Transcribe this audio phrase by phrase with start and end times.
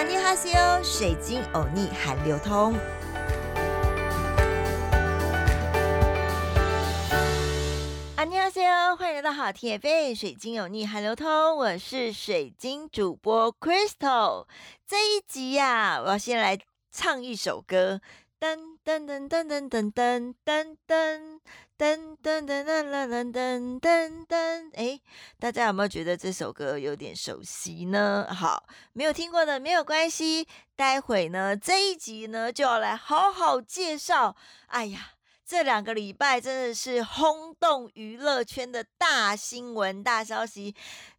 [0.00, 2.72] 安妮哈西欧，水晶欧尼韩流通。
[8.16, 14.46] 安妮哈西欧，欢迎来到好听 FM，水晶欧尼韩流通，我是水晶主播 Crystal。
[14.86, 16.58] 这一集呀，我要先来
[16.90, 18.00] 唱一首歌。
[18.40, 21.36] 噔噔噔噔噔噔噔噔噔
[21.76, 24.98] 噔噔噔噔噔噔噔噔，哎，
[25.38, 28.26] 大家有没有觉得这首歌有点熟悉呢？
[28.34, 34.34] 好，没有听过的没有关系，待会呢这一集呢就要来好好介绍。
[34.68, 35.10] 哎呀，
[35.44, 40.74] 这两个礼拜真的是轰动娱乐圈的大新闻、大消息，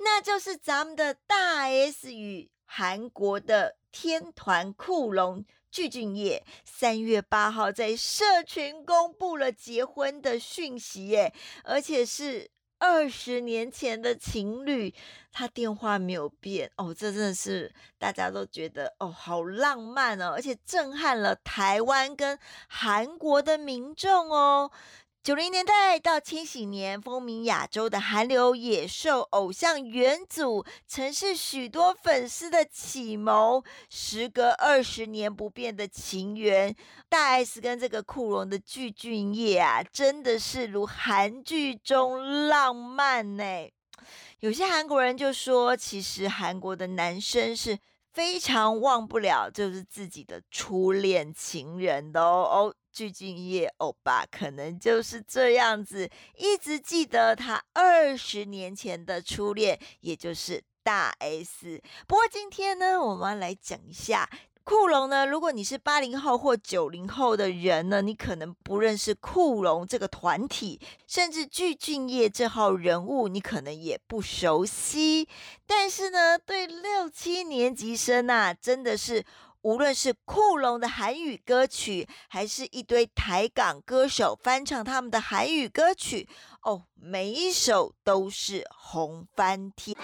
[0.00, 5.46] 那就是咱们的大 S 与韩国的天团酷龙。
[5.76, 14.94] 具俊晔三月八号在社群公布了结婚的讯息，耶，而且是二十年前的情侣，
[15.30, 24.70] 他电话没有变哦，这真的是大家都觉得哦，好浪漫哦，而且震撼了台湾跟韩国的民众哦。
[25.26, 33.60] 九零年代到千禧年，风靡亚洲的韩流野兽偶像元祖，曾是许多粉丝的启蒙。
[33.90, 36.72] 时隔二十年不变的情缘，
[37.08, 43.44] 大 S 跟这个酷龙的具俊晔啊，真的是如韩剧中浪漫呢。
[44.38, 47.76] 有些韩国人就说，其实韩国的男生是
[48.12, 52.72] 非常忘不了就是自己的初恋情人的哦。
[52.96, 56.08] 具俊晔欧巴可能就是这样子，
[56.38, 61.82] 一直记得他二十年前的初恋，也就是大 S。
[62.06, 64.26] 不过今天呢，我们来讲一下
[64.64, 65.26] 酷龙呢。
[65.26, 75.28] 如果你是八零后或九零后的人呢，你可能不认识酷龙这个团体，甚至具俊晔这号人物，你可能也不熟悉。
[75.66, 79.22] 但是呢，对六七年级生啊，真的是。
[79.66, 86.28] 无论是酷龙的韩语歌曲，还是一堆台港歌手翻唱他们的韩语歌曲，
[86.62, 89.96] 哦，每一首都是红翻天。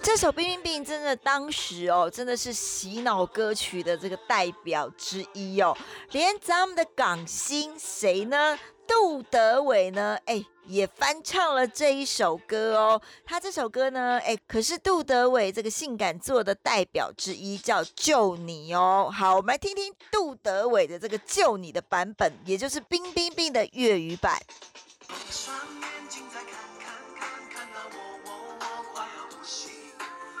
[0.00, 5.76] 这首《冰冰冰》真的当时哦，真的是洗脑歌曲的这个代表之一哦，
[6.12, 8.56] 连咱们的港星谁呢？
[8.86, 10.16] 杜德伟呢？
[10.26, 13.00] 哎，也翻唱了这一首歌哦。
[13.24, 19.10] 他这首歌呢，哎，可是杜德伟这个性感作的代表之一，叫《救你》哦。
[19.10, 24.40] 好，我们来听听杜德伟的这个《救你》的版本，也就是冰冰冰的粤语版。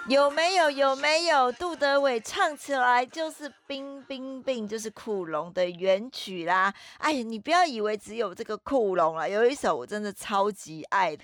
[0.08, 0.70] 有没有？
[0.70, 1.50] 有没有？
[1.50, 6.72] 杜德伟唱起来就是《冰冰冰》，就是酷龙的原曲啦。
[6.98, 11.18] 哎，你不要以为只有这个酷龙了，有一首我真的超级爱，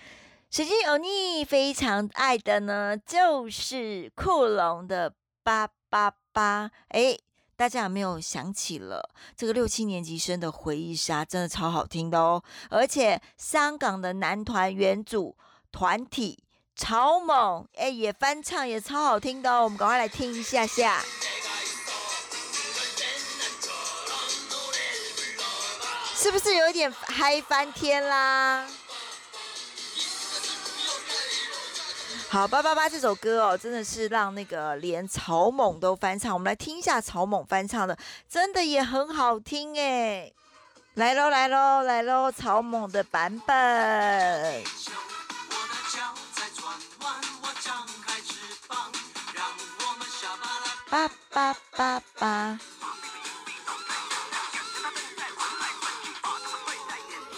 [0.50, 5.10] 水晶欧尼非常爱的呢，就是酷龙的
[5.44, 6.68] 《八八八》。
[6.88, 7.16] 哎，
[7.54, 11.24] 大家有没有想起了这个六七年级生的回忆杀？
[11.24, 15.36] 真的超好听的哦，而且香港的男团原组
[15.70, 16.42] 团体。
[16.74, 21.04] 超猛哎，也翻唱也超好听的哦，我们赶快来听一下下，
[26.16, 28.66] 是不是有点嗨翻天啦？
[32.28, 37.96] 好，八八八这首歌哦，真的是让那个连曹猛都翻唱，我们来听一下曹猛翻唱的，
[38.28, 40.32] 真的也很好听哎，
[40.94, 44.64] 来喽来喽来喽，曹猛的版本。
[50.92, 52.58] 八八八八，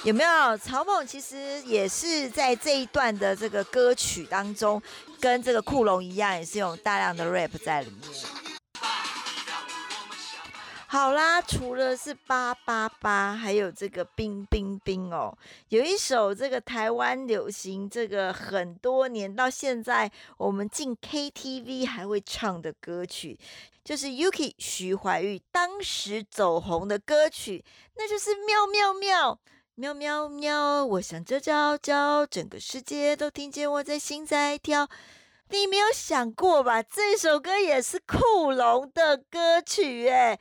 [0.03, 0.59] 有没有？
[0.59, 4.83] 曹猛其实也是在这一段的这个歌曲当中，
[5.21, 8.14] 跟这个库龙一样，也是有大量的 rap 在里面。
[10.95, 15.37] 好啦，除了是八八八，还有这个冰冰冰哦，
[15.71, 23.37] 有一首这个台湾流行，这个很多年到现在，我们进 KTV 还会唱的歌曲，
[23.83, 27.65] 就是 Yuki 徐怀钰当时走红的歌曲，
[27.97, 29.41] 那就是喵喵喵
[29.75, 34.89] 喵喵喵，我想叫叫叫，整个世界都听见我在心在跳。
[35.49, 36.81] 你没有想过吧？
[36.85, 40.39] 这首歌也是酷龙的歌曲哎。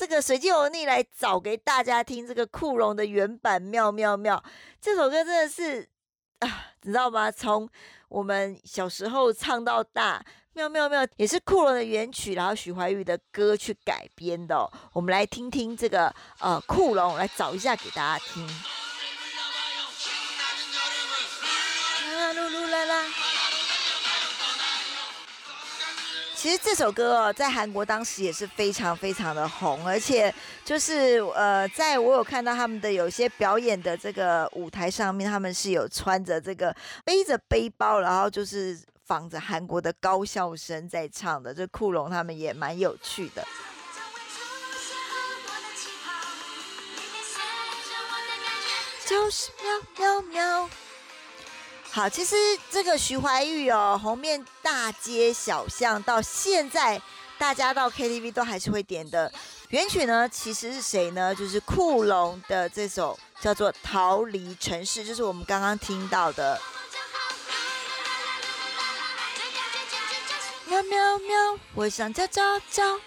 [0.00, 4.42] 这个随机欧尼来找给大家听，这个酷龙的原版妙妙妙，
[4.80, 5.86] 这首歌真的是
[6.38, 7.30] 啊，你知道吗？
[7.30, 7.68] 从
[8.08, 10.24] 我们小时候唱到大，
[10.54, 14.66] 妙妙妙也是酷龙的原曲，然后许怀玉的歌去改编的。
[14.94, 18.46] 我们来听听这个呃酷龙，来找一下给大家听。
[22.16, 23.29] 啦噜噜啦啦。
[26.40, 30.34] 其实这首歌哦，在韩国当时也是非常非常的红，而且
[30.64, 41.52] 就是呃，在我有看到他们的有些表演的这个舞台上面，他们是有穿着这个背着背包，然后就是仿着韩国的高校生在唱的。
[41.52, 43.46] 这库龙他们也蛮有趣的。
[49.06, 50.70] 就是喵喵喵。
[51.92, 52.36] 好，其实
[52.70, 57.00] 这个徐怀钰哦，红遍大街小巷，到现在
[57.36, 59.30] 大家到 KTV 都还是会点的。
[59.70, 61.34] 原曲呢，其实是谁呢？
[61.34, 66.60] 就是库龙的这首叫做《逃离城市》，就是我们刚刚听到的。
[70.66, 73.00] 喵喵喵，我想叫叫叫。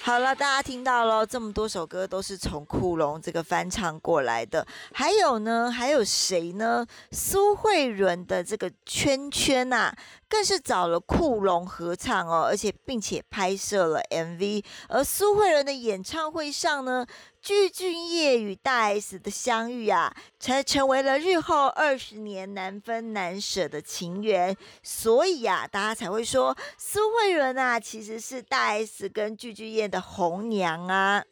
[0.00, 4.66] 好了，大家听到了这么多首歌都是从库龙这个翻唱过来的。
[4.92, 6.86] 还有呢，还有谁呢？
[7.10, 9.94] 苏慧伦的这个《圈圈》呐，
[10.28, 14.64] 更是找了库龙合唱哦，而且并且拍摄了 MV。
[14.88, 17.06] 而苏慧伦的演唱会上呢。
[17.40, 24.54] 具俊晔与大 S 的相遇啊，才成为了日后二十年难分难舍的情缘。
[24.82, 31.24] 所以呀，大家才会说苏慧伦啊，其实是大 S 跟具俊晔的红娘啊。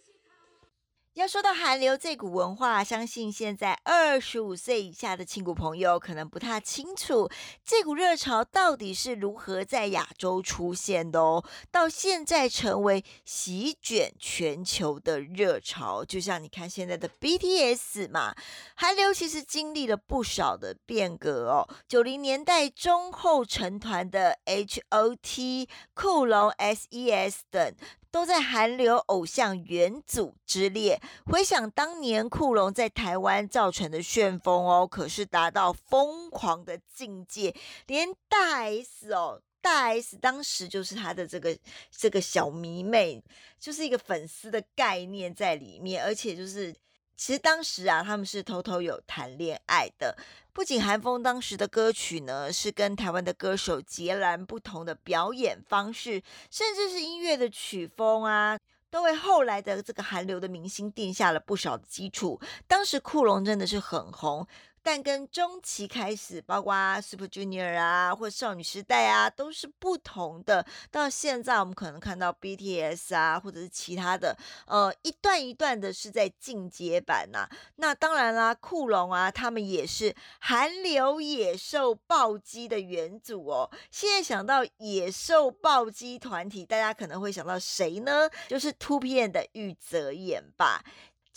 [1.17, 7.27] 要说到韩流这股文化，相信现在二十五岁以下的亲骨朋友可能不太清楚，
[7.65, 11.43] 这股热潮到底是如何在亚洲出现的哦。
[11.71, 18.35] 到现在成为席卷全球的热潮，就像你看现在的 BTS 嘛，
[18.75, 21.67] 韩流其实经历了不少的变革哦。
[21.89, 27.75] 九零年代中后成团的 H.O.T、酷龙、S.E.S 等。
[28.17, 30.99] 都在韩流偶像元祖之列。
[31.27, 37.55] 回想当年库龙在台湾造成的旋风哦，可是达到疯狂的境界，
[37.87, 41.59] 连大 S 哦，大 S 当时就是他的这个
[41.91, 43.23] 这个小迷妹，
[43.61, 46.75] 就是一个粉丝的概念在里面，而且就是。
[47.17, 50.17] 其实当时啊，他们是偷偷有谈恋爱的。
[50.53, 58.59] 不仅韩风当时的歌曲呢，是跟台湾的歌手截然不同的表演方式，甚至是音乐的曲风啊，
[58.91, 62.41] 都为后来的这个韩流的明星定下了不少的基础。
[62.67, 64.47] 当时库隆真的是很红。
[64.87, 70.65] 但跟中期开始，包括 Super Junior 啊，或少女时代啊，都是不同的。
[70.93, 74.39] 到现在，我们可能看到 BTS 啊，或者是其他的，
[74.69, 77.49] 呃，一段一段的是在进阶版呐。
[77.75, 83.69] 那当然啦，酷龙啊，他们也是韩流野兽暴击的元祖哦。
[83.91, 88.31] 现在想到野兽暴击团体，大家可能会想到谁呢？
[88.47, 90.85] 就是 Two PM 的玉泽演吧。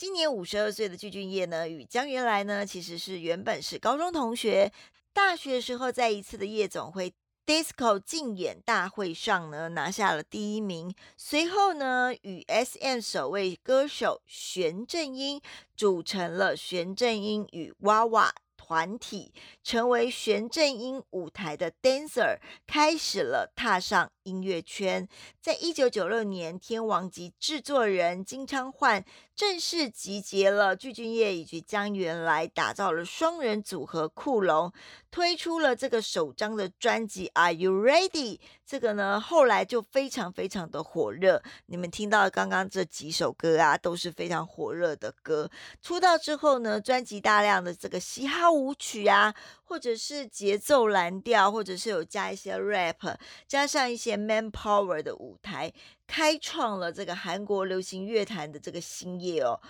[0.00, 4.72] 今年五十二岁的具俊晔呢，与江原来呢，其实是原本是高中同学。
[5.12, 7.12] 大学时候，在一次的夜总会
[7.44, 10.94] disco 竞演大会上呢，拿下了第一名。
[11.18, 15.38] 随后呢，与 SM 首位歌手玄正英
[15.76, 18.34] 组成了玄正英与娃娃。
[18.56, 19.32] 团体
[19.64, 22.38] 成为玄正英舞台的 dancer，
[22.68, 25.08] 开始了踏上音乐圈。
[25.40, 29.02] 在一九九六年，天王级制作人金昌焕
[29.34, 34.70] 正式集结了具俊晔以及江源来，打造了双人组合酷龙，
[35.10, 38.36] 推出了这个首张的专辑《Are You Ready》。
[38.66, 41.42] 这个呢，后来就非常非常的火热。
[41.66, 45.50] 你们听到刚刚这几首歌啊，都是非常火热的歌。
[45.80, 53.16] 出道之后呢，专辑大量的这个嘻哈舞曲啊，或者是节奏蓝调，或者是有加一些 rap，
[53.48, 55.72] 加上一些 man power 的舞舞台，
[56.08, 59.60] 开创了这个韩国流行乐坛的这个新业哦。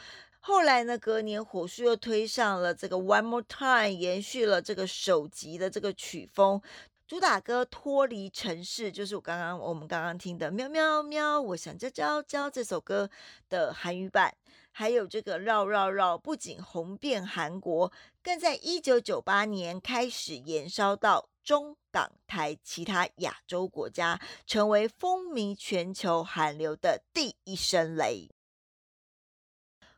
[0.40, 6.62] 后来呢，隔年火速又推上了这个 One More Time，延续了这个首集的这个曲风。
[7.06, 13.10] 主打歌《脱离城市》就是我刚刚我们刚刚听的《喵喵喵》，我想叫叫叫这首歌
[13.48, 14.32] 的韩语版，
[14.70, 28.30] 还有这个《绕绕绕》，不仅红遍韩国，更在一九九八年开始延烧到中港台其他亚洲国家，成为风靡全球韩流的第一声雷。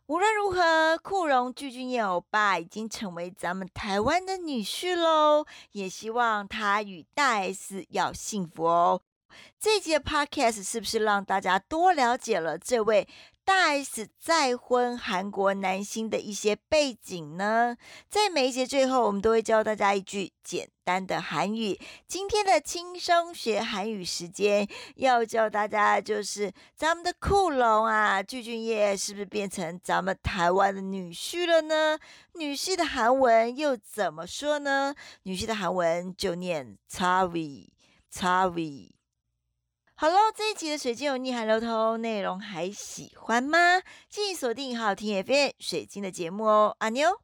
[0.06, 9.00] 无论如何，库荣巨俊业欧巴已经成为咱们台湾的女婿喽，也希望他与大 S 要幸福哦。
[9.58, 13.08] 这节 Podcast 是不是让大家多了解了这位？
[13.44, 17.76] 大 S 再婚韩国男星的一些背景呢，
[18.08, 21.76] 在每一节最后，我们都会教大家一句简单的韩语。
[22.06, 31.98] 今天的轻松学韩语时间，要教大家就是咱们的酷龙啊，具俊晔是不是变成咱们台湾的女婿了呢？
[32.34, 34.94] 女婿的韩文又怎么说呢？
[35.24, 38.90] 女婿的韩文就念 Chavi，Chavi。
[40.02, 43.80] 好喽，这一集的水晶有逆海流通内容还喜欢吗？
[44.08, 47.20] 记忆锁定好听 FM 水晶的节目哦，阿妞。